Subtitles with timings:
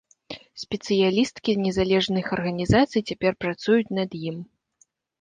[0.63, 4.37] Спецыялісткі незалежных арганізацый цяпер працуюць над ім.